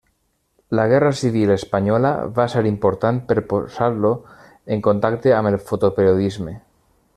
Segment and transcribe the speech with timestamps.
[0.77, 4.13] La Guerra Civil Espanyola va ser important per posar-lo
[4.77, 6.59] en contacte amb el fotoperiodisme.